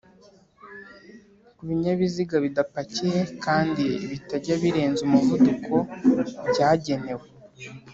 [1.55, 5.73] ku binyabiziga bidapakiye kandi bitajya birenza umuvuduko
[6.49, 7.25] byagenewe